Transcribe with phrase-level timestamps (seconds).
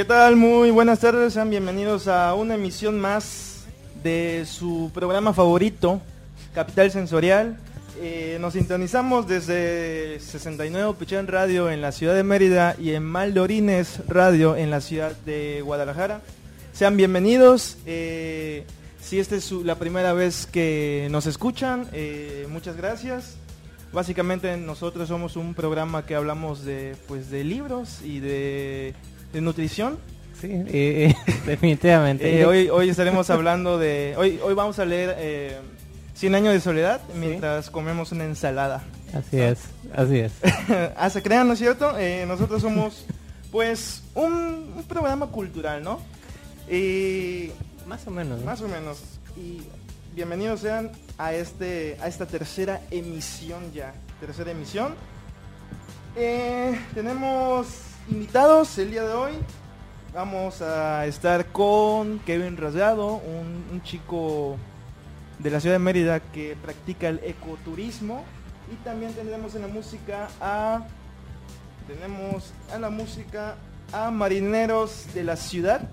[0.00, 0.34] ¿Qué tal?
[0.34, 3.66] Muy buenas tardes, sean bienvenidos a una emisión más
[4.02, 6.00] de su programa favorito,
[6.54, 7.58] Capital Sensorial.
[8.00, 14.00] Eh, nos sintonizamos desde 69 Pichán Radio en la ciudad de Mérida y en Maldorines
[14.08, 16.22] Radio en la ciudad de Guadalajara.
[16.72, 17.76] Sean bienvenidos.
[17.84, 18.64] eh,
[19.02, 23.36] si esta es la primera vez que nos escuchan, eh, muchas gracias.
[23.92, 28.94] Básicamente nosotros somos un programa que hablamos de pues de libros y de,
[29.32, 29.98] de nutrición.
[30.40, 31.16] Sí, y- y
[31.46, 32.40] definitivamente.
[32.40, 34.14] Eh, hoy, hoy estaremos hablando de...
[34.16, 35.58] Hoy, hoy vamos a leer eh,
[36.14, 38.82] 100 años de soledad mientras comemos una ensalada.
[39.12, 39.58] Así es,
[39.94, 40.32] así es.
[40.96, 41.98] ah, se crean, ¿no es cierto?
[41.98, 43.04] Eh, nosotros somos
[43.50, 46.00] pues un, un programa cultural, ¿no?
[46.70, 47.50] Y
[47.86, 48.38] Más o menos.
[48.38, 48.46] ¿no?
[48.46, 48.98] más o menos.
[49.36, 49.62] Y
[50.14, 53.92] bienvenidos sean a este a esta tercera emisión ya.
[54.20, 54.94] Tercera emisión.
[56.16, 57.66] Eh, tenemos
[58.10, 59.32] invitados el día de hoy.
[60.12, 64.56] Vamos a estar con Kevin Rasgado, un, chico
[65.38, 68.24] de la ciudad de Mérida que practica el ecoturismo.
[68.72, 70.84] Y también tendremos en la música a.
[71.86, 73.56] Tenemos a la música
[73.92, 75.88] a marineros de la ciudad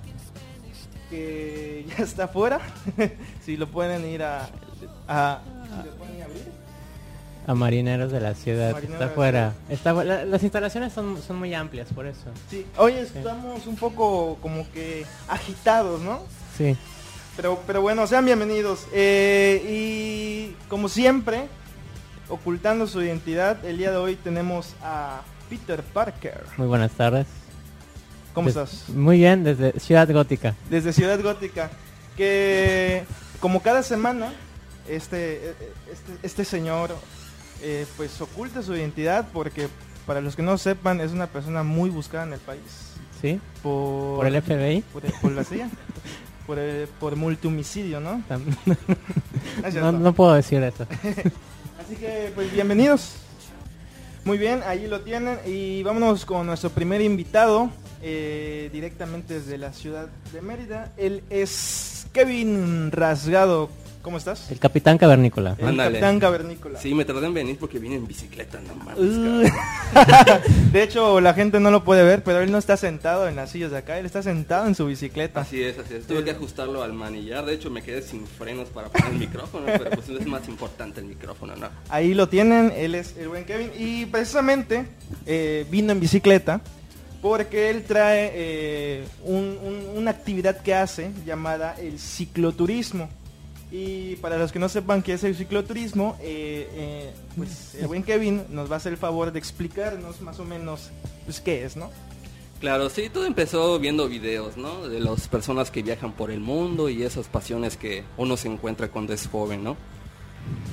[1.09, 2.59] que ya está afuera.
[3.41, 4.49] si lo pueden ir a,
[5.07, 6.56] abrir.
[7.47, 8.73] A marineros de la ciudad.
[8.73, 9.53] Marineros está afuera.
[9.69, 12.25] Está, fu- la- las instalaciones son, son muy amplias, por eso.
[12.49, 16.19] Sí, hoy estamos un poco como que agitados, ¿no?
[16.57, 16.75] Sí.
[17.37, 18.85] Pero, pero bueno, sean bienvenidos.
[18.91, 21.47] Eh, y como siempre,
[22.27, 26.43] ocultando su identidad, el día de hoy tenemos a Peter Parker.
[26.57, 27.27] Muy buenas tardes.
[28.33, 28.89] ¿Cómo estás?
[28.89, 30.53] Muy bien, desde Ciudad Gótica.
[30.69, 31.69] Desde Ciudad Gótica.
[32.17, 33.03] Que
[33.39, 34.33] como cada semana,
[34.89, 35.51] este,
[35.91, 36.93] este, este señor
[37.61, 39.67] eh, pues oculta su identidad porque
[40.05, 42.61] para los que no sepan es una persona muy buscada en el país.
[43.21, 43.39] ¿Sí?
[43.63, 44.81] Por, Por el FBI.
[44.93, 45.69] por, por la CIA.
[46.45, 48.21] por, el- por multihomicidio, ¿no?
[49.81, 50.85] No no puedo decir eso.
[51.83, 53.13] Así que, pues bienvenidos.
[54.23, 55.39] Muy bien, ahí lo tienen.
[55.45, 57.69] Y vámonos con nuestro primer invitado,
[58.01, 60.91] eh, directamente desde la ciudad de Mérida.
[60.97, 63.69] Él es Kevin Rasgado.
[64.07, 64.49] ¿Cómo estás?
[64.49, 65.57] El Capitán Cavernícola.
[65.59, 65.95] El Ándale.
[65.99, 66.79] capitán cavernícola.
[66.79, 68.97] Sí, me tardé en venir porque vine en bicicleta, no mames.
[68.99, 69.43] Uh.
[70.71, 73.51] de hecho, la gente no lo puede ver, pero él no está sentado en las
[73.51, 75.41] sillas de acá, él está sentado en su bicicleta.
[75.41, 76.07] Así es, así es.
[76.07, 77.45] Tuve que ajustarlo al manillar.
[77.45, 81.01] De hecho, me quedé sin frenos para poner el micrófono, pero pues es más importante
[81.01, 81.67] el micrófono, ¿no?
[81.89, 83.71] Ahí lo tienen, él es el buen Kevin.
[83.77, 84.85] Y precisamente
[85.25, 86.61] eh, vino en bicicleta
[87.21, 93.09] porque él trae eh, un- un- una actividad que hace llamada el cicloturismo.
[93.71, 98.03] Y para los que no sepan qué es el cicloturismo, eh, eh, pues el buen
[98.03, 100.89] Kevin nos va a hacer el favor de explicarnos más o menos
[101.25, 101.91] pues, qué es, ¿no?
[102.61, 104.87] Claro, sí, todo empezó viendo videos, ¿no?
[104.87, 108.87] De las personas que viajan por el mundo y esas pasiones que uno se encuentra
[108.87, 109.75] cuando es joven, ¿no?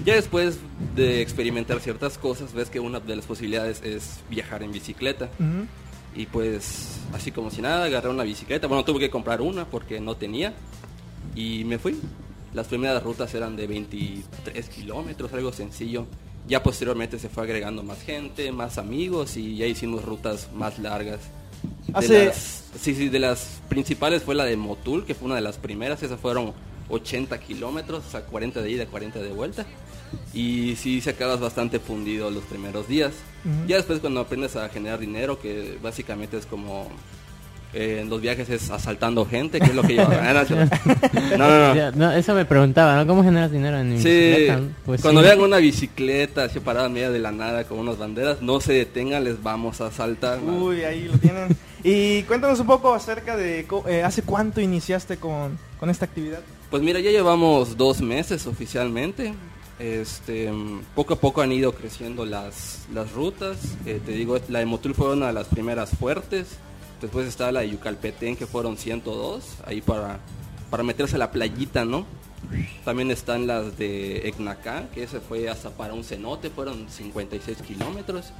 [0.04, 0.58] Ya después
[0.94, 5.28] de experimentar ciertas cosas, ves que una de las posibilidades es viajar en bicicleta.
[6.14, 8.66] Y pues, así como si nada, agarré una bicicleta.
[8.66, 10.54] Bueno, tuve que comprar una porque no tenía.
[11.34, 11.98] Y me fui.
[12.54, 16.06] Las primeras rutas eran de 23 kilómetros, algo sencillo.
[16.46, 21.20] Ya posteriormente se fue agregando más gente, más amigos y ya hicimos rutas más largas.
[21.88, 25.34] De Hace- las- sí, sí, de las principales fue la de Motul, que fue una
[25.36, 26.02] de las primeras.
[26.02, 26.52] Esas fueron
[26.90, 29.64] 80 kilómetros, o sea, 40 de ida, 40 de vuelta.
[30.32, 33.12] Y sí, se acabas bastante fundido los primeros días.
[33.66, 36.88] Ya después cuando aprendes a generar dinero, que básicamente es como...
[37.74, 40.04] eh, en los viajes es asaltando gente, que es lo que yo...
[40.04, 41.74] No, no, no.
[41.74, 43.06] Ya, no, eso me preguntaba, ¿no?
[43.06, 44.60] ¿Cómo generas dinero en Sí, bicicleta?
[44.86, 45.26] Pues cuando sí.
[45.26, 48.74] vean una bicicleta así parada en medio de la nada con unas banderas, no se
[48.74, 50.40] detengan, les vamos a asaltar.
[50.40, 50.52] ¿no?
[50.64, 51.56] Uy, ahí lo tienen.
[51.82, 56.40] Y cuéntanos un poco acerca de eh, hace cuánto iniciaste con, con esta actividad.
[56.70, 59.34] Pues mira, ya llevamos dos meses oficialmente.
[59.78, 60.50] Este,
[60.94, 63.58] poco a poco han ido creciendo las, las rutas.
[63.84, 66.46] Eh, te digo, la de Motul fue una de las primeras fuertes.
[67.04, 70.20] Después está la de Yucalpetén, que fueron 102, ahí para,
[70.70, 72.06] para meterse a la playita, ¿no?
[72.82, 78.32] También están las de Ecnacán, que ese fue hasta para un cenote, fueron 56 kilómetros.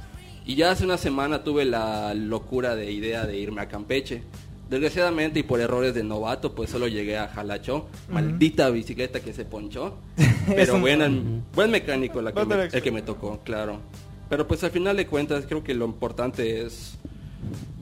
[0.47, 4.23] Y ya hace una semana tuve la locura de idea de irme a Campeche.
[4.67, 7.85] Desgraciadamente y por errores de novato, pues solo llegué a Jalacho.
[8.09, 9.93] Maldita bicicleta que se ponchó.
[10.47, 12.77] Pero un- buen, mecánico la que Buen me- director.
[12.79, 13.79] el que me tocó, claro.
[14.27, 16.97] Pero pues al final de cuentas creo que lo importante es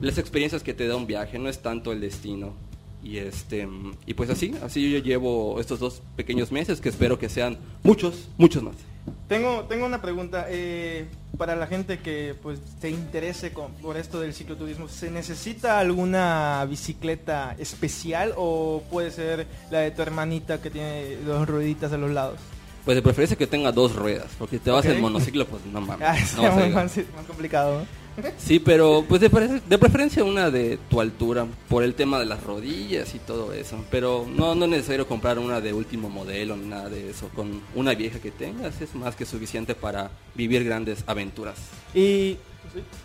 [0.00, 2.52] las experiencias que te da un viaje, no es tanto el destino.
[3.02, 3.68] Y este
[4.06, 8.28] y pues así, así yo llevo estos dos pequeños meses que espero que sean muchos,
[8.38, 8.76] muchos más.
[9.28, 10.46] Tengo, tengo una pregunta.
[10.48, 11.06] eh,
[11.36, 16.64] para la gente que pues se interese con- por esto del cicloturismo, ¿se necesita alguna
[16.70, 22.10] bicicleta especial o puede ser la de tu hermanita que tiene dos rueditas a los
[22.12, 22.38] lados?
[22.84, 24.92] Pues de preferencia que tenga dos ruedas, porque te vas Ok.
[24.92, 26.06] en monociclo, pues no mames.
[26.38, 27.80] Ah, no más, más complicado.
[27.80, 27.86] ¿no?
[28.38, 32.26] Sí, pero pues de, pre- de preferencia una de tu altura, por el tema de
[32.26, 33.84] las rodillas y todo eso.
[33.90, 37.28] Pero no, no es necesario comprar una de último modelo ni nada de eso.
[37.34, 41.56] Con una vieja que tengas es más que suficiente para vivir grandes aventuras.
[41.94, 42.36] Y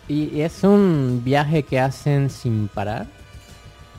[0.08, 3.06] ¿Y y es un viaje que hacen sin parar?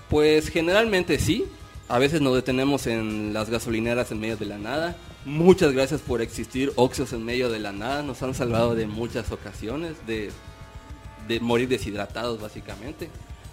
[0.10, 1.46] Pues generalmente sí.
[1.88, 4.96] A veces nos detenemos en las gasolineras en medio de la nada.
[5.26, 8.02] Muchas gracias por existir, Oxos en medio de la nada.
[8.02, 10.32] Nos han salvado de muchas ocasiones, de,
[11.28, 13.10] de morir deshidratados básicamente.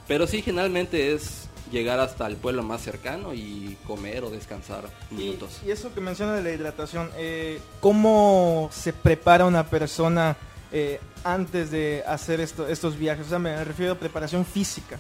[0.07, 5.15] Pero sí, generalmente es llegar hasta el pueblo más cercano y comer o descansar Y,
[5.17, 5.59] minutos.
[5.67, 10.37] y eso que menciona de la hidratación, eh, ¿cómo se prepara una persona
[10.73, 13.27] eh, antes de hacer esto, estos viajes?
[13.27, 14.99] O sea, me refiero a preparación física.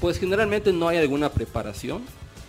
[0.00, 2.02] Pues generalmente no hay alguna preparación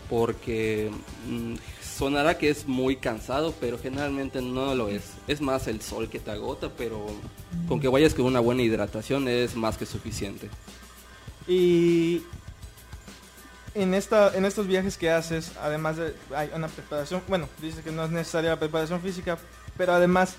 [0.10, 0.90] porque
[1.28, 1.56] mm,
[2.00, 5.04] sonará que es muy cansado, pero generalmente no lo es.
[5.28, 7.08] Es más el sol que te agota, pero
[7.68, 10.50] con que vayas con una buena hidratación es más que suficiente.
[11.46, 12.24] Y
[13.76, 17.92] en, esta, en estos viajes que haces, además de hay una preparación, bueno, dice que
[17.92, 19.38] no es necesaria la preparación física,
[19.78, 20.36] pero además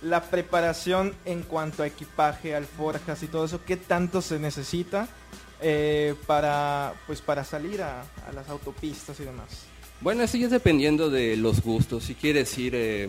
[0.00, 5.06] la preparación en cuanto a equipaje, alforjas y todo eso, ¿qué tanto se necesita
[5.60, 8.04] eh, para, pues, para salir a
[8.34, 9.74] las autopistas y demás?
[10.04, 12.04] Bueno, eso ya es dependiendo de los gustos.
[12.04, 13.08] Si quieres ir eh,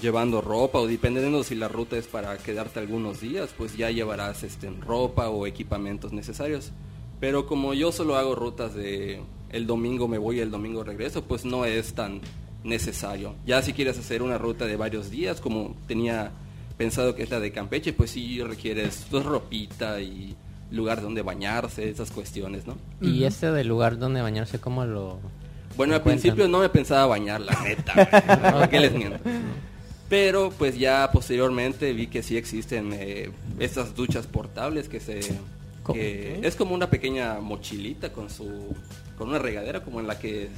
[0.00, 4.44] llevando ropa o dependiendo si la ruta es para quedarte algunos días, pues ya llevarás
[4.44, 6.70] este, ropa o equipamientos necesarios.
[7.18, 11.24] Pero como yo solo hago rutas de el domingo me voy y el domingo regreso,
[11.24, 12.20] pues no es tan
[12.62, 13.34] necesario.
[13.44, 16.30] Ya si quieres hacer una ruta de varios días, como tenía
[16.78, 20.36] pensado que es la de Campeche, pues sí requieres pues, ropita y
[20.70, 22.76] lugar donde bañarse, esas cuestiones, ¿no?
[23.00, 25.18] ¿Y ese del lugar donde bañarse, cómo lo...?
[25.80, 27.94] Bueno, al principio no me pensaba bañar, la neta.
[27.94, 28.06] güey.
[28.52, 29.18] ¿Para qué les miento?
[30.10, 35.20] Pero pues ya posteriormente vi que sí existen eh, estas duchas portables que se...
[35.92, 36.40] Que.
[36.42, 38.74] Es como una pequeña mochilita con su...
[39.16, 40.48] con una regadera como en la que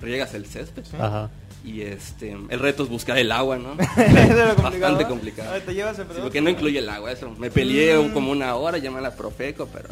[0.00, 0.84] riegas el césped.
[0.98, 1.28] Ajá.
[1.64, 3.76] Y este, el reto es buscar el agua, ¿no?
[3.76, 5.50] Complicado, Bastante complicado.
[5.50, 7.30] A ver, te llevas el Sí, porque no incluye el agua, eso.
[7.38, 8.12] Me peleé Mm.
[8.12, 9.88] como una hora, llamé a la Profeco, pero...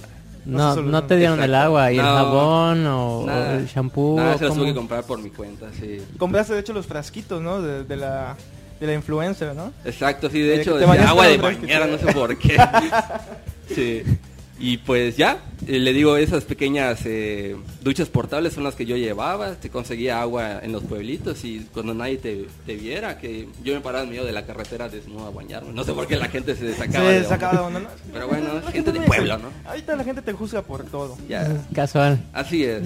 [0.48, 3.54] No No, te dieron el agua y el jabón o, o Nada.
[3.56, 4.16] el shampoo.
[4.16, 4.62] Nada, se las ¿cómo?
[4.62, 5.98] tuve que comprar por mi cuenta, sí.
[6.18, 7.60] Compraste de hecho los frasquitos, ¿no?
[7.62, 8.34] De, de la,
[8.80, 9.72] de la influencer, ¿no?
[9.84, 12.56] Exacto, sí, Eh, de que hecho, bañaste agua de bañera, no sé por qué.
[13.74, 14.02] Sí.
[14.60, 15.38] Y pues ya,
[15.68, 20.20] eh, le digo, esas pequeñas eh, duchas portables son las que yo llevaba, te conseguía
[20.20, 24.10] agua en los pueblitos y cuando nadie te, te viera, que yo me paraba en
[24.10, 25.72] medio de la carretera desnudo a bañarme.
[25.72, 27.88] No sé por qué la gente se sacaba Se de sacaba de onda, ¿no?
[28.12, 29.48] Pero bueno, La gente de pueblo, es- ¿no?
[29.64, 31.16] Ahorita la gente te juzga por todo.
[31.28, 32.18] Ya, Casual.
[32.32, 32.82] así es.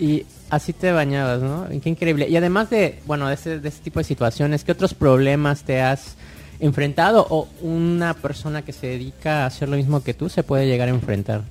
[0.00, 1.68] Y así te bañabas, ¿no?
[1.82, 2.28] Qué increíble.
[2.28, 5.80] Y además de, bueno, de ese, de ese tipo de situaciones, ¿qué otros problemas te
[5.80, 6.16] has
[6.60, 10.66] enfrentado o una persona que se dedica a hacer lo mismo que tú se puede
[10.66, 11.42] llegar a enfrentar?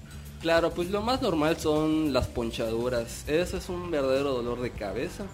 [0.41, 3.27] Claro, pues lo más normal son las ponchaduras.
[3.27, 5.25] Eso es un verdadero dolor de cabeza.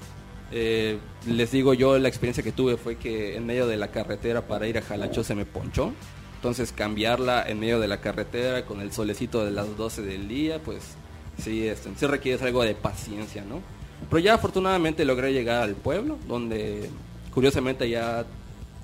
[0.53, 4.47] Eh, les digo yo, la experiencia que tuve fue que en medio de la carretera
[4.47, 5.91] para ir a Jalacho se me ponchó.
[6.35, 10.59] Entonces cambiarla en medio de la carretera con el solecito de las 12 del día,
[10.59, 10.95] pues
[11.37, 13.61] sí, este, sí requiere algo de paciencia, ¿no?
[14.09, 16.89] Pero ya afortunadamente logré llegar al pueblo, donde
[17.33, 18.25] curiosamente ya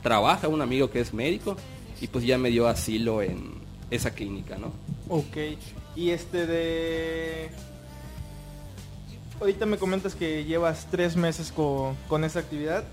[0.07, 1.57] trabaja un amigo que es médico
[1.99, 3.55] y pues ya me dio asilo en
[3.91, 4.71] esa clínica, ¿no?
[5.09, 5.35] Ok.
[5.97, 7.49] Y este de...
[9.41, 12.85] Ahorita me comentas que llevas tres meses con, con esa actividad.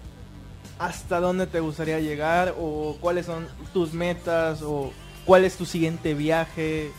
[0.79, 2.55] ¿Hasta dónde te gustaría llegar?
[2.59, 4.61] ¿O cuáles son tus metas?
[4.63, 4.93] ¿O
[5.25, 6.91] cuál es tu siguiente viaje?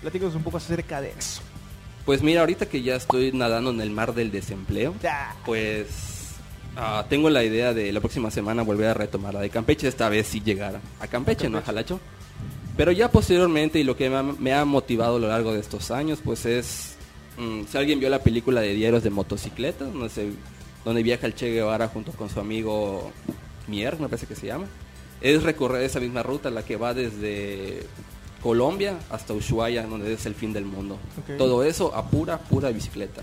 [0.00, 1.42] Platícanos un poco acerca de eso.
[2.06, 5.34] Pues mira, ahorita que ya estoy nadando en el mar del desempleo, Ya.
[5.44, 6.19] pues
[6.80, 10.08] ah, tengo la idea de la próxima semana volver a retomar la de Campeche, esta
[10.08, 12.00] vez sí llegar a Campeche, no a Jalacho.
[12.76, 15.60] Pero ya posteriormente y lo que me ha, me ha motivado a lo largo de
[15.60, 16.94] estos años, pues es,
[17.38, 20.32] mm, si alguien vio la película de Diarios de Motocicleta, donde, se-
[20.84, 23.12] donde viaja el Che Guevara junto con su amigo
[23.66, 24.64] Mier, me parece que se llama,
[25.20, 27.82] es recorrer esa misma ruta, la que va desde
[28.42, 30.94] Colombia hasta Ushuaia, donde es el fin del mundo.
[31.18, 31.36] Ok.
[31.36, 33.22] Todo eso a pura, pura bicicleta.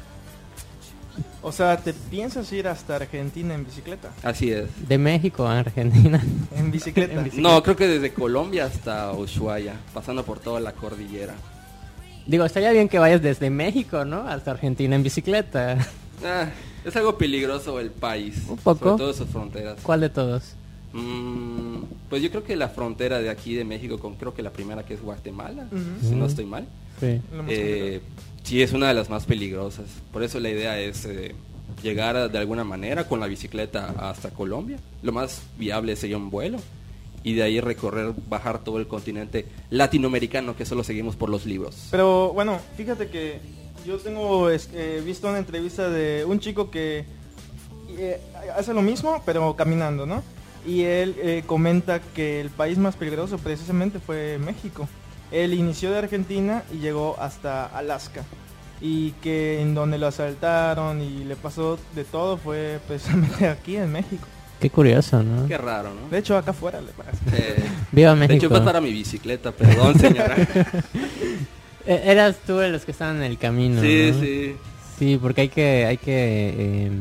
[1.47, 4.09] O sea, ¿te piensas ir hasta Argentina en bicicleta?
[4.21, 4.65] Así es.
[4.87, 6.21] De México a Argentina.
[6.57, 7.13] En bicicleta.
[7.21, 11.35] En bici- No, creo que desde Colombia hasta Ushuaia, pasando por toda la cordillera.
[12.25, 14.27] Digo, estaría bien que vayas desde México, ¿no?
[14.27, 15.77] Hasta Argentina en bicicleta.
[16.25, 16.49] Ah,
[16.83, 18.41] es algo peligroso el país.
[18.49, 18.79] Un poco.
[18.89, 19.77] Sobre todo sus fronteras.
[19.83, 20.55] ¿Cuál de todos?
[20.93, 24.49] Mm, pues yo creo que la frontera de aquí de México con creo que la
[24.51, 25.67] primera que es Guatemala,
[26.01, 26.65] si no estoy mal.
[26.99, 27.21] Sí.
[27.49, 28.01] Eh,
[28.47, 29.85] sí es una de las más peligrosas.
[30.13, 31.35] Por eso la idea es eh,
[31.83, 34.77] llegar de alguna manera con la bicicleta hasta Colombia.
[35.03, 36.57] Lo más viable sería un vuelo
[37.23, 41.89] y de ahí recorrer, bajar todo el continente latinoamericano que solo seguimos por los libros.
[41.91, 43.41] Pero bueno, fíjate que
[43.85, 47.03] yo tengo eh, visto una entrevista de un chico que
[47.97, 48.21] eh,
[48.55, 50.23] hace lo mismo, pero caminando, ¿no?
[50.65, 54.87] Y él comenta que el país más peligroso precisamente fue México.
[55.31, 58.23] Él inició de Argentina y llegó hasta Alaska.
[58.79, 63.91] Y que en donde lo asaltaron y le pasó de todo fue precisamente aquí en
[63.91, 64.27] México.
[64.59, 65.47] Qué curioso, ¿no?
[65.47, 66.09] Qué raro, ¿no?
[66.09, 67.11] De hecho, acá afuera le pasa.
[67.33, 68.49] Eh, Viva de hecho México.
[68.55, 70.35] fue para mi bicicleta, perdón señora.
[71.85, 73.81] Eh, Eras tú de los que estaban en el camino.
[73.81, 74.19] sí, ¿no?
[74.21, 74.55] sí.
[74.97, 76.91] Sí, porque hay que, hay que eh,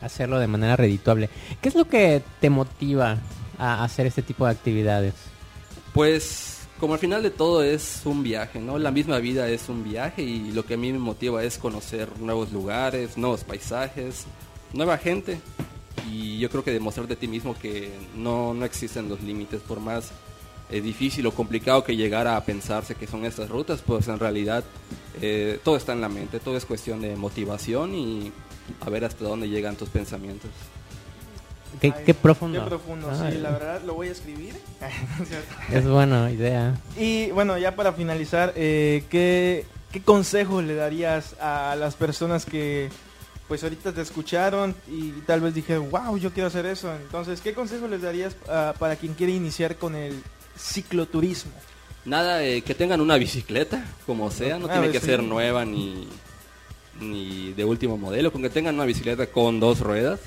[0.00, 1.30] hacerlo de manera redituable.
[1.60, 3.18] ¿Qué es lo que te motiva
[3.56, 5.14] a hacer este tipo de actividades?
[5.94, 8.78] Pues como al final de todo es un viaje, ¿no?
[8.78, 12.08] La misma vida es un viaje y lo que a mí me motiva es conocer
[12.18, 14.24] nuevos lugares, nuevos paisajes,
[14.72, 15.40] nueva gente.
[16.10, 19.78] Y yo creo que demostrar de ti mismo que no, no existen los límites, por
[19.78, 20.10] más
[20.70, 24.64] eh, difícil o complicado que llegara a pensarse que son estas rutas, pues en realidad
[25.20, 28.32] eh, todo está en la mente, todo es cuestión de motivación y
[28.80, 30.50] a ver hasta dónde llegan tus pensamientos.
[31.80, 32.62] Qué, Ay, qué profundo.
[32.62, 34.54] Qué profundo, Ah, sí, la verdad lo voy a escribir.
[35.72, 36.74] Es buena idea.
[36.98, 42.88] Y bueno, ya para finalizar, eh, ¿qué, ¿qué consejos le darías a las personas que
[43.48, 46.92] pues ahorita te escucharon y tal vez dije, wow, yo quiero hacer eso?
[46.94, 50.22] Entonces, ¿qué consejos les darías ah, para quien quiere iniciar con el
[50.58, 51.52] cicloturismo?
[52.04, 55.06] Nada, eh, que tengan una bicicleta, como sea, no Ah, tiene que sí.
[55.06, 56.08] ser nueva ni,
[57.00, 60.20] ni de último modelo, con que tengan una bicicleta con dos ruedas.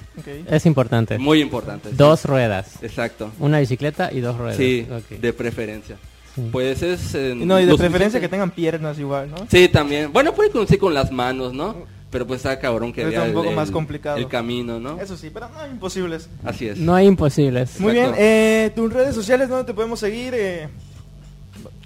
[0.47, 1.17] Es importante.
[1.17, 1.89] muy importante.
[1.89, 1.95] sí.
[1.95, 2.81] Dos ruedas.
[2.81, 3.31] Exacto.
[3.39, 4.57] Una bicicleta y dos ruedas.
[4.57, 4.85] Sí,
[5.21, 5.97] de preferencia.
[6.35, 6.49] Sí.
[6.51, 7.13] Pues es...
[7.13, 9.37] eh, no, y de preferencia que tengan piernas igual, ¿no?
[9.49, 10.11] Sí, también.
[10.11, 11.75] Bueno, puede conducir con las manos, ¿no?
[12.09, 14.17] Pero pues está cabrón que vea un el, poco más el- complicado.
[14.17, 14.99] el camino, ¿no?
[15.01, 16.29] Eso sí, pero no imposibles.
[16.43, 16.77] Así es.
[16.77, 17.79] No hay imposibles.
[17.79, 20.33] Muy bien, eh, tus redes sociales, ¿dónde te podemos seguir?
[20.35, 20.69] Eh.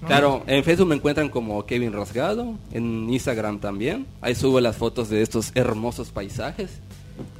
[0.06, 4.06] Claro, en Facebook me encuentran como Kevin Rasgado, en Instagram también.
[4.20, 6.70] Ahí subo las fotos de estos hermosos paisajes.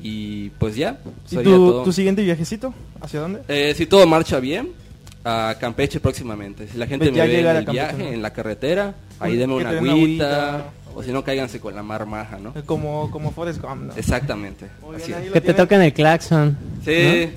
[0.03, 1.83] Y pues ya, ¿Y sería tu, todo.
[1.85, 2.75] tu siguiente viajecito?
[3.01, 3.43] ¿Hacia dónde?
[3.47, 4.71] Eh, si todo marcha bien,
[5.25, 6.67] a Campeche próximamente.
[6.67, 8.09] Si la gente Pues me ve en el Campeche, viaje, ¿no?
[8.11, 9.91] en la carretera, ahí deme una agüita,
[10.57, 10.71] agüita.
[10.97, 12.55] o si no, cáiganse con la mar maja, ¿no?
[12.67, 13.95] Como, como Forrest Gump, ¿no?
[13.95, 14.67] Exactamente.
[14.97, 15.33] Así bien, es.
[15.33, 16.57] Que te toquen el claxon.
[16.85, 17.29] Sí,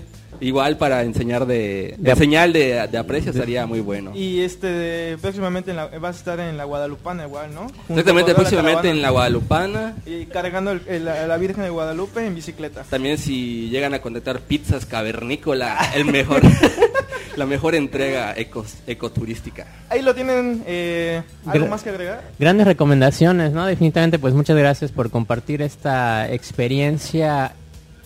[0.42, 1.96] igual para enseñar de...
[1.98, 4.12] De en ap- señal de, de aprecio estaría muy bueno.
[4.16, 7.62] Y este, de- próximamente en la- vas a estar en la Guadalupana igual, ¿no?
[7.62, 9.10] Junto Exactamente, la próximamente en la.
[9.12, 9.96] Guadalupana.
[10.06, 12.84] Y cargando el- el- la, la Virgen de Guadalupe en bicicleta.
[12.90, 16.42] También si llegan a contratar pizzas cavernícola, el mejor,
[17.38, 19.68] la mejor entrega ecos- ecoturística.
[19.90, 22.22] Ahí lo tienen, eh, ¿algo Gra- más que agregar?
[22.40, 23.66] Grandes recomendaciones, ¿no?
[23.66, 27.54] Definitivamente, pues muchas gracias por compartir esta experiencia.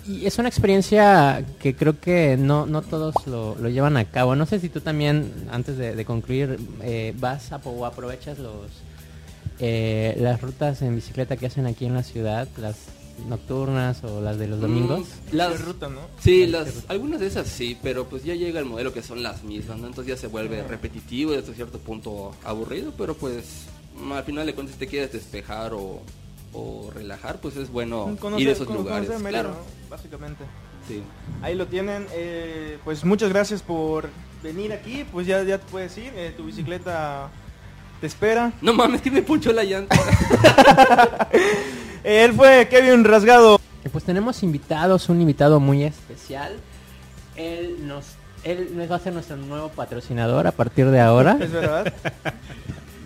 [0.07, 4.35] Y es una experiencia que creo que no, no todos lo, lo llevan a cabo.
[4.35, 8.67] No sé si tú también, antes de, de concluir, eh, vas a, o aprovechas los
[9.59, 12.75] eh, las rutas en bicicleta que hacen aquí en la ciudad, las
[13.29, 15.07] nocturnas o las de los domingos.
[15.31, 16.01] Mm, las- De ruta, ¿no?
[16.19, 19.43] Sí, las, algunas de esas sí, pero pues ya llega el modelo que son las
[19.43, 19.87] mismas, ¿no?
[19.87, 23.45] Entonces ya se vuelve repetitivo y hasta cierto punto aburrido, pero pues
[24.13, 26.01] al final de cuentas te quieres despejar o,
[26.55, 29.09] o relajar, pues es bueno Conocer- ir a esos lugares.
[29.09, 29.89] Mérida, Claro, ¿no?
[29.89, 30.43] Básicamente.
[30.87, 31.03] sí.
[31.41, 32.07] Ahí lo tienen.
[32.13, 34.07] eh, pues muchas gracias por
[34.41, 35.05] venir aquí.
[35.11, 36.11] Pues ya, ya te puedes ir.
[36.15, 37.29] eh, tu bicicleta
[38.01, 38.51] te espera.
[38.61, 39.95] No mames, que me punchó la llanta.
[42.03, 43.59] Él fue Kevin Rasgado.
[43.83, 46.55] Y Pues tenemos invitados, un invitado muy especial.
[47.35, 48.05] Él nos,
[48.43, 51.37] él nos va a ser nuestro nuevo patrocinador a partir de ahora.
[51.39, 51.93] Es verdad.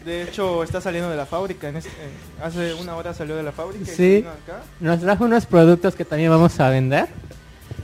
[0.05, 1.69] De hecho, está saliendo de la fábrica.
[1.69, 3.91] en este- en- hace una hora salió de la fábrica.
[3.91, 4.15] y Sí.
[4.17, 4.61] vino acá.
[4.79, 7.07] Nos trajo unos productos que también vamos a vender.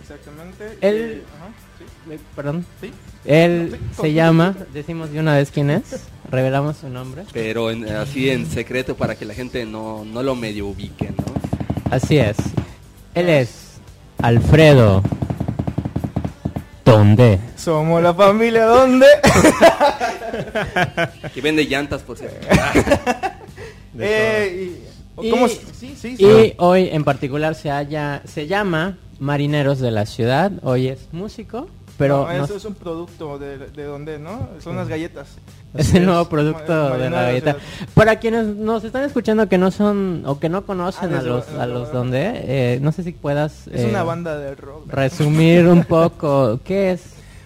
[0.02, 0.78] Exactamente.
[0.82, 2.66] Él- Eh, ajá, sí, Eh, Perdón.
[2.82, 2.92] sí.
[3.26, 7.24] Él No, sí, se llama, decimos de una vez quién es, revelamos su nombre.
[7.34, 11.26] Pero en- así en secreto para que la gente no, no lo medio ubique, ¿no?
[11.92, 12.38] Así es.
[13.16, 13.80] Él es
[14.22, 15.02] Alfredo
[16.86, 17.40] Tonde.
[17.58, 19.08] Somos la familia donde.
[21.34, 22.48] Que vende llantas, por cierto.
[24.00, 24.72] eh,
[25.22, 26.24] y, Y- ¿cómo s- Sí, sí, sí.
[26.26, 30.52] Y hoy en particular se halla, se llama Marineros de la Ciudad.
[30.64, 34.50] Hoy es músico, pero No, no- eso es un producto de, de donde, ¿no?
[34.64, 35.28] Son las galletas.
[35.74, 37.58] es el nuevo producto de la galleta.
[37.94, 41.50] Para quienes nos están escuchando que no son o que no conocen Ah, a los
[41.50, 42.32] a los donde,
[42.76, 44.84] eh, no sé si puedas Es eh, una banda de rock.
[44.88, 47.02] resumir un poco qué es.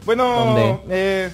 [0.05, 1.29] Bueno, eh,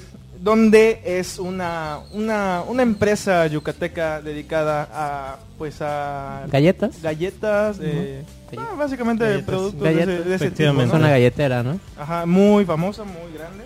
[0.45, 7.01] donde es una, una, una empresa yucateca dedicada a pues a ¿Galletas?
[7.01, 8.23] galletas, eh,
[8.55, 9.45] ah, básicamente Galletas.
[9.47, 10.81] productos Galletas, de ese, de ese tipo.
[10.83, 11.79] Es una galletera, ¿no?
[11.97, 13.63] Ajá, muy famosa, muy grande.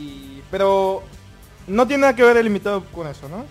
[0.00, 1.04] Y, pero
[1.68, 3.44] no tiene nada que ver el invitado con eso, ¿no?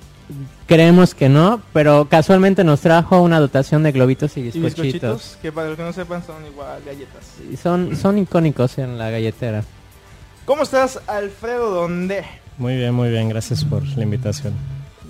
[0.68, 4.82] Creemos que no, pero casualmente nos trajo una dotación de globitos y Y bizcochitos.
[4.82, 7.24] bizcochitos, que para los que no sepan son igual galletas.
[7.50, 9.64] Y son, son icónicos en la galletera.
[10.44, 12.26] ¿Cómo estás, Alfredo Donde?
[12.60, 14.54] Muy bien, muy bien, gracias por la invitación.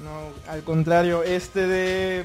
[0.03, 2.23] No, al contrario, este de...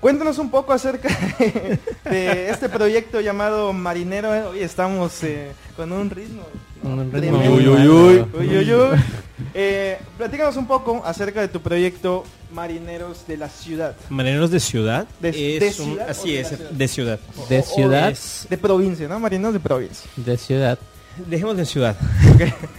[0.00, 1.78] Cuéntanos un poco acerca de,
[2.10, 4.34] de este proyecto llamado Marinero.
[4.34, 4.42] eh.
[4.42, 6.42] Hoy estamos eh, con un ritmo.
[6.82, 8.24] Un ritmo Uy, uy, uy.
[8.38, 8.98] Uy, uy, uy.
[9.54, 13.94] Eh, platícanos un poco acerca de tu proyecto Marineros de la Ciudad.
[14.08, 15.06] Marineros de ciudad.
[15.20, 16.70] De- es de un- ciudad o así de es, la ciudad?
[16.70, 17.20] de ciudad.
[17.50, 19.18] De O- o ciudad, Es- De provincia, ¿no?
[19.20, 20.10] Marineros de provincia.
[20.16, 20.78] de ciudad.
[21.26, 21.96] Dejemos de ciudad.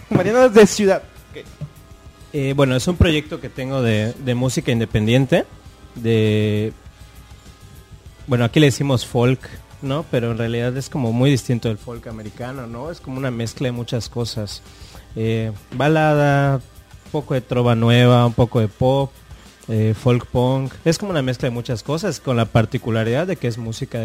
[0.09, 1.03] Marineros de ciudad.
[2.31, 5.45] Eh, bueno, es un proyecto que tengo de, de música independiente.
[5.95, 6.73] De.
[8.25, 9.39] Bueno, aquí le decimos folk,
[9.81, 10.03] ¿no?
[10.09, 12.89] Pero en realidad es como muy distinto del folk americano, ¿no?
[12.89, 14.63] Es como una mezcla de muchas cosas.
[15.15, 16.55] Eh, balada,
[17.05, 19.11] un poco de trova nueva, un poco de pop,
[19.67, 20.73] eh, folk punk.
[20.85, 24.01] Es como una mezcla de muchas cosas, con la particularidad de que es música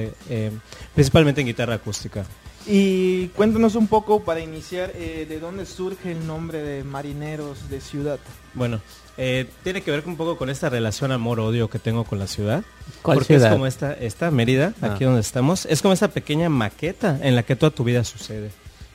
[0.94, 2.26] principalmente en guitarra acústica.
[2.70, 7.80] Y cuéntanos un poco para iniciar eh, de dónde surge el nombre de Marineros de
[7.80, 8.18] Ciudad.
[8.52, 8.80] Bueno,
[9.16, 12.62] eh, tiene que ver un poco con esta relación amor-odio que tengo con la ciudad.
[13.00, 13.48] ¿Cuál Porque ciudad?
[13.48, 14.92] es como esta, esta Mérida, Ah.
[14.92, 18.50] aquí donde estamos, es como esa pequeña maqueta en la que toda tu vida sucede.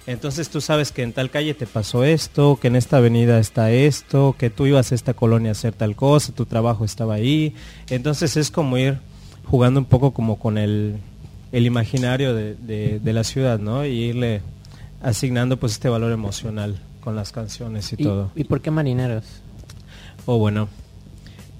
[0.06, 3.72] Entonces tú sabes que en tal calle te pasó esto, que en esta avenida está
[3.72, 7.56] esto, que tú ibas a esta colonia a hacer tal cosa, tu trabajo estaba ahí.
[7.90, 9.00] Entonces es como ir
[9.46, 10.98] jugando un poco como con el,
[11.54, 13.86] el imaginario de, de- de la ciudad, ¿no?
[13.86, 14.42] Y irle
[15.02, 18.32] asignando pues este valor emocional con las canciones y, ¿Y, todo.
[18.36, 19.24] ¿Y por qué marineros?
[20.26, 20.68] O bueno,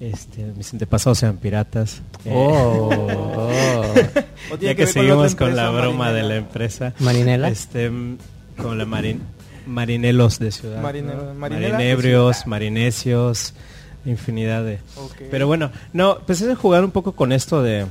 [0.00, 2.02] este, mis antepasados sean piratas.
[2.24, 3.50] Eh, Oh, oh.
[4.52, 6.28] ¿O tiene ya que, la seguimos con la empresa, broma de Marinela?
[6.28, 6.94] la empresa.
[6.98, 7.48] ¿Marinela?
[7.48, 7.90] Este,
[8.56, 9.20] con la marin,
[9.66, 10.82] marinelos de ciudad.
[10.82, 11.24] Marine- ¿no?
[11.28, 12.46] de Marinebrios, ciudad.
[12.46, 13.54] marinesios,
[14.04, 14.80] infinidad de...
[14.96, 15.14] Ok.
[15.30, 17.86] Pero bueno, no, pues es de jugar un poco con esto de...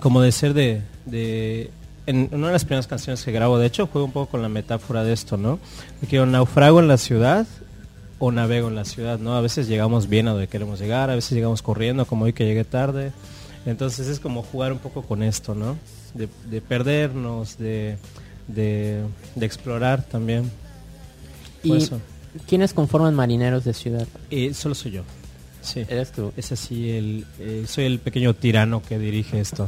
[0.00, 0.82] Como de ser de...
[1.10, 1.70] de
[2.06, 4.48] en una de las primeras canciones que grabo, de hecho, juego un poco con la
[4.48, 5.58] metáfora de esto, ¿no?
[6.00, 7.46] De que yo naufrago en la ciudad
[8.18, 9.34] o navego en la ciudad, ¿no?
[9.36, 12.46] A veces llegamos bien a donde queremos llegar, a veces llegamos corriendo, como hoy que
[12.46, 13.12] llegué tarde.
[13.66, 15.76] Entonces es como jugar un poco con esto, ¿no?
[16.14, 17.98] De, de perdernos, de,
[18.46, 19.02] de,
[19.34, 20.50] de explorar también.
[21.62, 22.00] Por ¿Y eso.
[22.48, 24.08] quiénes conforman marineros de ciudad?
[24.30, 25.02] Y solo soy yo.
[25.72, 25.80] Sí.
[25.88, 29.66] Eres tú, Es así, el, eh, soy el pequeño tirano que dirige esto.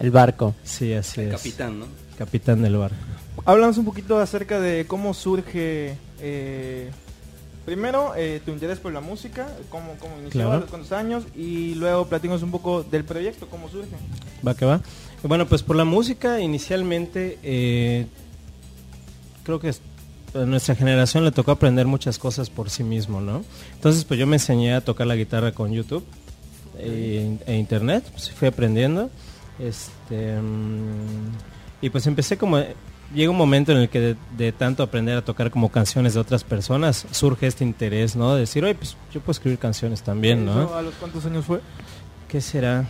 [0.00, 0.54] el barco.
[0.64, 1.32] Sí, así El es.
[1.34, 1.86] capitán, ¿no?
[2.18, 2.92] Capitán del bar.
[3.44, 6.90] Háblanos un poquito acerca de cómo surge, eh,
[7.64, 10.52] primero, eh, tu interés por la música, cómo, cómo inició, Claro.
[10.52, 13.90] a los cuántos años, y luego platícanos un poco del proyecto, cómo surge.
[14.46, 14.80] Va que va.
[15.22, 18.06] Bueno, pues por la música inicialmente eh,
[19.44, 19.80] creo que es-
[20.34, 23.44] a nuestra generación le tocó aprender muchas cosas por sí mismo, ¿no?
[23.74, 26.04] Entonces pues yo me enseñé a tocar la guitarra con YouTube
[26.78, 29.10] e, e internet, pues fui aprendiendo.
[29.58, 32.58] Este mm, y pues empecé como
[33.14, 36.20] llega un momento en el que de, de tanto aprender a tocar como canciones de
[36.20, 38.34] otras personas surge este interés, ¿no?
[38.34, 40.64] De decir, oye, pues yo puedo escribir canciones también, ¿no?
[40.64, 41.60] ¿Eso ¿A los cuántos años fue?
[42.28, 42.86] ¿Qué será?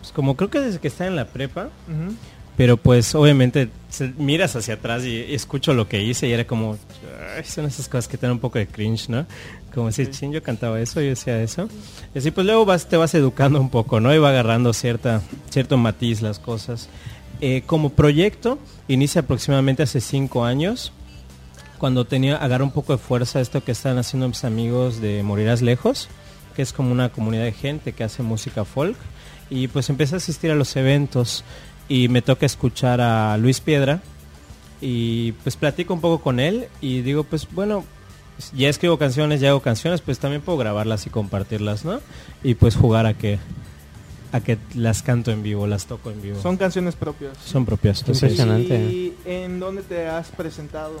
[0.00, 1.70] Pues como creo que desde que está en la prepa.
[2.56, 3.68] Pero pues obviamente
[4.18, 6.76] miras hacia atrás y escucho lo que hice y era como,
[7.36, 9.26] "Ay, son esas cosas que te dan un poco de cringe, ¿no?
[9.74, 10.20] Como decir, Sí.
[10.20, 11.68] ching, yo cantaba eso, yo decía eso.
[12.14, 14.14] Y así pues luego vas, te vas educando un poco, ¿no?
[14.14, 16.88] Y va agarrando cierta, cierto matiz las cosas.
[17.40, 20.92] Eh, como proyecto, inicia aproximadamente hace cinco años,
[21.78, 25.60] cuando tenía, agarra un poco de fuerza esto que están haciendo mis amigos de Morirás
[25.60, 26.08] Lejos,
[26.54, 28.96] que es como una comunidad de gente que hace música folk.
[29.50, 31.44] Y pues empecé a asistir a los eventos
[31.88, 34.00] y me toca escuchar a Luis Piedra
[34.80, 37.84] y pues platico un poco con él y digo pues bueno
[38.54, 42.00] ya escribo canciones ya hago canciones pues también puedo grabarlas y compartirlas no
[42.42, 43.38] y pues jugar a que
[44.32, 47.38] a que las canto en vivo las toco en vivo Son canciones propias.
[47.38, 48.76] son propias impresionante.
[48.76, 50.94] ¿Y en dónde te has presentado?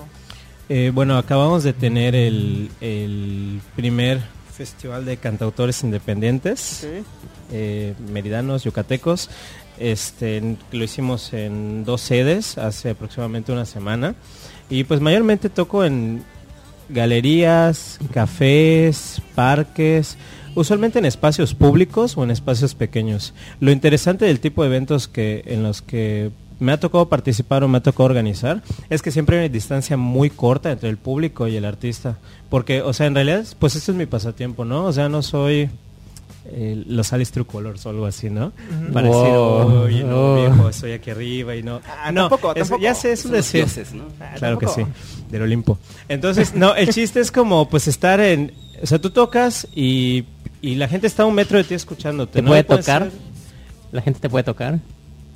[0.68, 4.20] eh, bueno acabamos de tener el, el primer
[4.56, 7.04] festival de cantautores independientes Ok.
[7.52, 9.28] eh, meridanos, yucatecos.
[9.78, 14.14] Este, lo hicimos en dos sedes hace aproximadamente una semana.
[14.70, 16.22] Y pues mayormente toco en
[16.88, 20.16] galerías, cafés, parques,
[20.54, 23.34] usualmente en espacios públicos o en espacios pequeños.
[23.60, 27.68] Lo interesante del tipo de eventos que en los que me ha tocado participar o
[27.68, 31.48] me ha tocado organizar, es que siempre hay una distancia muy corta entre el público
[31.48, 32.18] y el artista.
[32.48, 34.84] Porque, o sea, en realidad, pues este es mi pasatiempo, ¿no?
[34.84, 35.68] O sea, no soy
[36.46, 38.52] eh, los Alice True Colors o algo así, ¿no?
[38.92, 40.36] Para decir, oye, no, Oh.
[40.36, 41.80] viejo, estoy aquí arriba y no.
[42.02, 42.82] Ah, no, tampoco, es- tampoco.
[42.82, 43.64] ya sé, es un decir.
[43.64, 44.04] dioses, ¿no?
[44.20, 44.82] Ah, Claro que sí,
[45.30, 45.78] del Olimpo.
[46.08, 48.52] Entonces, no, el chiste es como, pues, estar en...
[48.82, 50.24] O sea, tú tocas y,
[50.60, 52.34] y la gente está a un metro de ti escuchándote.
[52.34, 52.48] ¿Te ¿no?
[52.48, 53.04] puede tocar?
[53.04, 53.12] ser-
[53.92, 54.78] ¿La gente te puede tocar?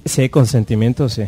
[0.05, 1.23] Sí, hay consentimiento, sí.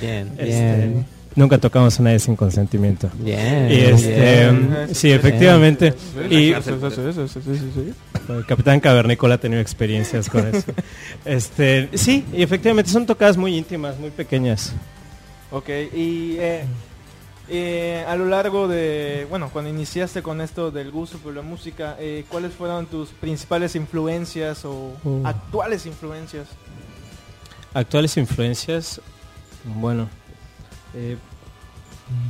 [0.00, 1.06] Bien, Este, bien.
[1.36, 3.08] Nunca tocamos a nadie sin consentimiento.
[3.14, 3.68] Bien.
[3.70, 4.20] Y este,
[4.50, 4.88] bien.
[4.92, 5.94] sí, efectivamente.
[6.28, 10.72] Y el Capitán Cavernícola ha tenido experiencias con eso.
[11.24, 14.72] Este, sí, y efectivamente son tocadas muy íntimas, muy pequeñas.
[15.50, 16.64] Ok, y eh,
[17.48, 21.96] eh, a lo largo de, bueno, cuando iniciaste con esto del gusto por la música,
[21.98, 25.22] eh, ¿cuáles fueron tus principales influencias o Uh.
[25.24, 26.48] actuales influencias?
[27.74, 29.00] Actuales influencias,
[29.64, 30.08] bueno,
[30.94, 31.16] eh,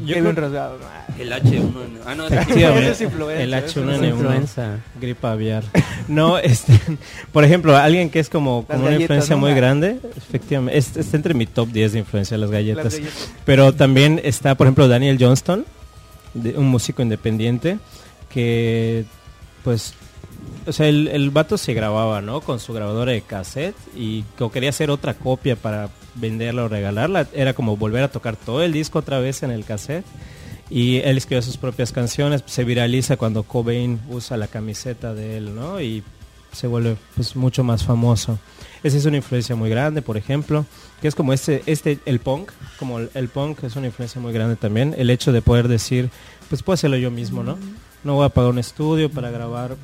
[0.04, 0.78] yo creo- Rasgado.
[0.84, 1.70] Ah, El H1.
[2.06, 4.78] Ah, no, es influencia, el esa Es H1N1, influenza.
[5.00, 5.64] gripa aviar.
[6.08, 6.72] No, este,
[7.32, 9.40] por ejemplo, alguien que es como, como una galletas, influencia ¿no?
[9.40, 12.94] muy grande, efectivamente, es- está entre mi top 10 de influencia las las galletas.
[12.94, 13.30] galletas.
[13.44, 15.64] Pero también está, por ejemplo, Daniel Johnston,
[16.34, 17.78] de- un músico independiente,
[18.30, 19.04] que
[19.64, 19.94] pues,
[20.66, 22.40] o sea, el, el vato se grababa, ¿no?
[22.40, 27.28] Con su grabadora de cassette y que quería hacer otra copia para venderla o regalarla.
[27.32, 30.04] Era como volver a tocar todo el disco otra vez en el cassette.
[30.68, 35.54] Y él escribió sus propias canciones, se viraliza cuando Cobain usa la camiseta de él,
[35.54, 35.80] ¿no?
[35.80, 36.02] Y
[36.56, 38.38] se vuelve pues mucho más famoso.
[38.82, 40.64] Esa es una influencia muy grande, por ejemplo,
[41.00, 44.32] que es como este, este, el punk, como el, el punk es una influencia muy
[44.32, 46.10] grande también, el hecho de poder decir,
[46.48, 47.58] pues puedo hacerlo yo mismo, ¿no?
[48.04, 49.76] No voy a pagar un estudio para grabar,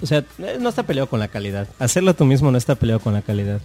[0.00, 0.24] o sea,
[0.58, 3.60] no está peleado con la calidad, hacerlo tú mismo no está peleado con la calidad.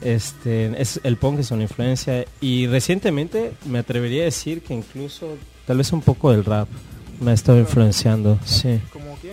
[0.00, 5.36] Este, es, el punk es una influencia y recientemente me atrevería a decir que incluso
[5.66, 6.68] tal vez un poco del rap
[7.20, 8.80] me ha estado influenciando, sí.
[8.92, 9.32] ¿Cómo qué?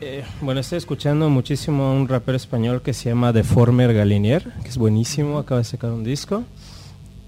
[0.00, 4.68] Eh, bueno, estoy escuchando muchísimo a un rapero español que se llama Deformer Galinier, que
[4.68, 6.44] es buenísimo, acaba de sacar un disco,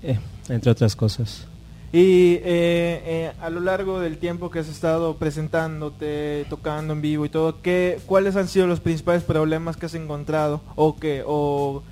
[0.03, 1.49] eh, entre otras cosas.
[1.93, 7.27] Y eh, eh, a lo largo del tiempo que has estado presentándote, tocando en vivo
[7.27, 10.61] y todo, ¿qué, ¿cuáles han sido los principales problemas que has encontrado?
[10.77, 11.83] O que, o,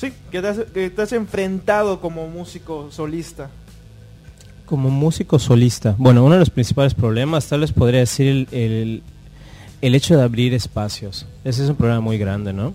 [0.00, 3.50] sí, que te enfrentado como músico solista.
[4.66, 9.02] Como músico solista, bueno, uno de los principales problemas, tal vez podría decir el, el-
[9.94, 11.26] hecho de abrir espacios.
[11.44, 12.72] Ese es un problema muy grande, ¿no?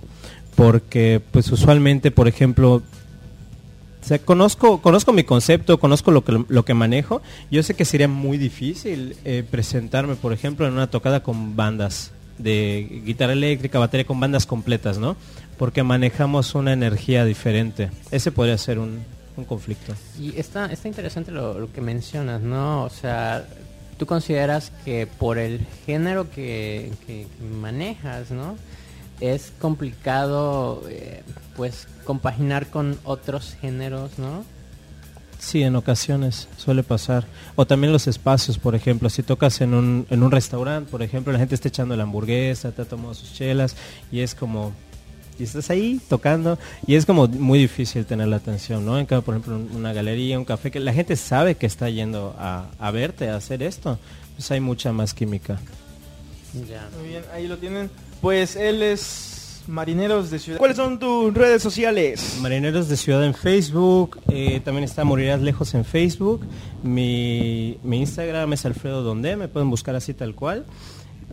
[0.56, 2.82] Porque, pues usualmente, por ejemplo,
[4.26, 7.22] conozco, conozco mi concepto, conozco lo que, lo que manejo.
[7.50, 12.12] Yo sé que sería muy difícil eh, presentarme, por ejemplo, en una tocada con bandas
[12.38, 15.16] de guitarra eléctrica, batería, con bandas completas, ¿no?
[15.58, 17.90] Porque manejamos una energía diferente.
[18.12, 19.04] Ese podría ser un,
[19.38, 19.94] un conflicto.
[20.20, 22.84] Y está, está interesante lo, que mencionas, ¿no?
[22.84, 23.46] O sea,
[23.98, 27.28] tú consideras que por el género que, que
[27.60, 28.58] manejas, ¿no?
[29.22, 31.24] Es complicado, eh,
[31.56, 34.44] pues, compaginar con otros géneros, ¿no?
[35.46, 37.28] Sí, en ocasiones suele pasar.
[37.56, 41.32] O también los espacios, por ejemplo, si tocas en un, en un restaurante, por ejemplo,
[41.32, 43.76] la gente está echando la hamburguesa, te ha tomado sus chelas
[44.12, 44.74] y es como,
[45.38, 48.98] y estás ahí tocando y es como muy difícil tener la atención, ¿no?
[48.98, 51.92] En cambio, por ejemplo, en una galería, un café, que la gente sabe que está
[51.92, 54.00] yendo a, a verte, a hacer esto,
[54.36, 55.60] pues hay mucha más química.
[56.68, 56.90] Ya.
[56.98, 57.92] Muy bien, ahí lo tienen.
[58.20, 59.35] Pues él es
[59.68, 60.58] Marineros de Ciudad.
[60.60, 62.38] ¿Cuáles son tus redes sociales?
[62.42, 66.42] Marineros de Ciudad en Facebook, eh, también está Morirás Lejos en Facebook,
[66.84, 70.66] mi, mi Instagram es Alfredo Donde, me pueden buscar así tal cual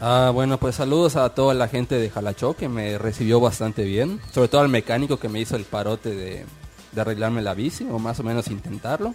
[0.00, 4.20] Ah, bueno, pues saludos a toda la gente de Jalachó que me recibió bastante bien.
[4.32, 6.44] Sobre todo al mecánico que me hizo el parote de,
[6.92, 9.14] de arreglarme la bici, o más o menos intentarlo.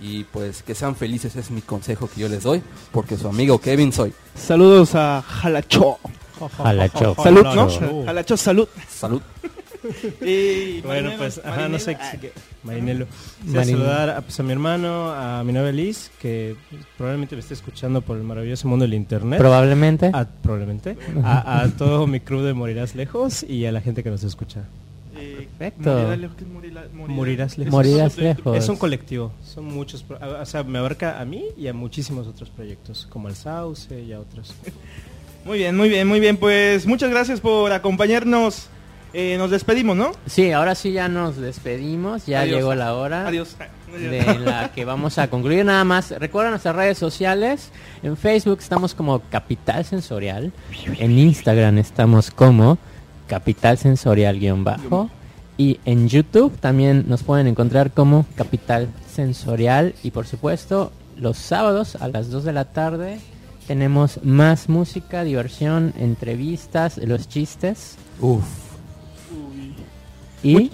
[0.00, 3.60] Y pues que sean felices es mi consejo que yo les doy, porque su amigo
[3.60, 4.12] Kevin soy.
[4.34, 5.98] Saludos a Jalacho.
[6.56, 7.14] Jalacho.
[7.22, 7.70] Salud, ¿no?
[7.70, 8.04] Salud.
[8.04, 8.68] Jalacho, salud.
[8.88, 9.22] Salud.
[10.20, 11.96] Y Bueno, Marinelo, pues, ajá, no sé.
[12.00, 13.06] ah, qué- Marinelo.
[13.46, 16.56] Sí, a saludar a, pues, a mi hermano, a mi novia Liz, que
[16.96, 19.38] probablemente me esté escuchando por el maravilloso mundo del internet.
[19.38, 20.10] Probablemente.
[20.12, 20.96] A- probablemente.
[21.22, 24.64] A, a todo mi crew de Morirás Lejos y a la gente que nos escucha.
[25.16, 25.90] eh, Perfecto.
[25.92, 27.72] Morirás lejos, ¿qué es Morila- Morirás- lejos.
[27.72, 28.56] Morirás es otro- lejos.
[28.56, 32.50] Es un colectivo, son muchos, o sea, me abarca a mí y a muchísimos otros
[32.50, 34.54] proyectos, como el Sauce y a otros.
[35.44, 36.38] Muy bien, muy bien, muy bien.
[36.38, 38.68] Pues muchas gracias por acompañarnos.
[39.16, 40.10] Eh, nos despedimos, ¿no?
[40.26, 42.56] Sí, ahora sí ya nos despedimos, ya Adiós.
[42.56, 43.28] llegó la hora.
[43.28, 43.56] Adiós.
[43.92, 46.10] de la que vamos a concluir nada más.
[46.10, 47.70] Recuerda nuestras redes sociales.
[48.02, 50.52] En Facebook estamos como Capital Sensorial.
[50.98, 52.76] En Instagram estamos como
[53.28, 55.10] Capital Sensorial guion bajo.
[55.56, 59.94] Y en YouTube también nos pueden encontrar como Capital Sensorial.
[60.02, 63.20] Y por supuesto, los sábados a las 2 de la tarde
[63.68, 68.42] tenemos más música, diversión, entrevistas, los chistes Uf.
[70.44, 70.70] Y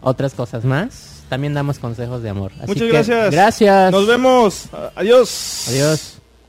[0.00, 1.22] otras cosas más.
[1.28, 2.50] También damos consejos de amor.
[2.58, 3.30] Así Muchas que, gracias.
[3.30, 3.92] Gracias.
[3.92, 4.64] Nos vemos.
[4.96, 5.66] Adiós.
[5.68, 6.19] Adiós.